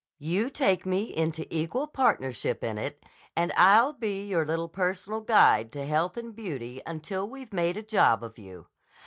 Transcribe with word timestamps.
You 0.17 0.49
take 0.49 0.83
me 0.83 1.15
into 1.15 1.45
equal 1.55 1.85
partnership 1.85 2.63
in 2.63 2.79
it, 2.79 3.03
and 3.35 3.53
I'll 3.55 3.93
be 3.93 4.23
your 4.25 4.43
little 4.47 4.67
personal 4.67 5.21
Guide 5.21 5.71
to 5.73 5.85
Health 5.85 6.17
and 6.17 6.35
Beauty 6.35 6.81
until 6.87 7.29
we've 7.29 7.53
made 7.53 7.77
a 7.77 7.83
job 7.83 8.23
of 8.23 8.39
you. 8.39 8.65